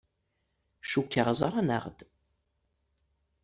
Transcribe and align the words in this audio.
Cukkeɣ 0.91 1.27
ẓran-aɣ-d. 1.41 1.99